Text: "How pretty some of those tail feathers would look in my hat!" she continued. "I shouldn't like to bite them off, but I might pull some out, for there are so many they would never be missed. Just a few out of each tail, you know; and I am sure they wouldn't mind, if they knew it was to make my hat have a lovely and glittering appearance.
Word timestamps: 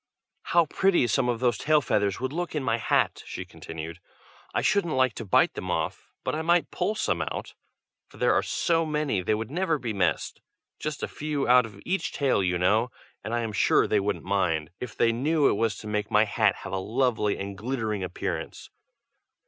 "How 0.45 0.65
pretty 0.65 1.05
some 1.05 1.29
of 1.29 1.39
those 1.39 1.59
tail 1.59 1.79
feathers 1.79 2.19
would 2.19 2.33
look 2.33 2.55
in 2.55 2.63
my 2.63 2.77
hat!" 2.79 3.21
she 3.23 3.45
continued. 3.45 3.99
"I 4.51 4.63
shouldn't 4.63 4.95
like 4.95 5.13
to 5.13 5.25
bite 5.25 5.53
them 5.53 5.69
off, 5.69 6.09
but 6.23 6.33
I 6.33 6.41
might 6.41 6.71
pull 6.71 6.95
some 6.95 7.21
out, 7.21 7.53
for 8.07 8.17
there 8.17 8.33
are 8.33 8.41
so 8.41 8.83
many 8.83 9.21
they 9.21 9.35
would 9.35 9.51
never 9.51 9.77
be 9.77 9.93
missed. 9.93 10.41
Just 10.79 11.03
a 11.03 11.07
few 11.07 11.47
out 11.47 11.67
of 11.67 11.79
each 11.85 12.13
tail, 12.13 12.41
you 12.41 12.57
know; 12.57 12.89
and 13.23 13.31
I 13.31 13.41
am 13.41 13.53
sure 13.53 13.85
they 13.85 13.99
wouldn't 13.99 14.25
mind, 14.25 14.71
if 14.79 14.97
they 14.97 15.11
knew 15.11 15.47
it 15.47 15.53
was 15.53 15.77
to 15.77 15.87
make 15.87 16.09
my 16.09 16.23
hat 16.25 16.55
have 16.63 16.73
a 16.73 16.79
lovely 16.79 17.37
and 17.37 17.55
glittering 17.55 18.03
appearance. 18.03 18.71